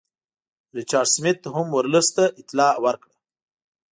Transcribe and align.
ریچارډ 0.77 1.09
سمیت 1.15 1.39
هم 1.55 1.67
ورلسټ 1.75 2.09
ته 2.17 2.25
اطلاع 2.41 2.73
ورکړه. 2.85 3.15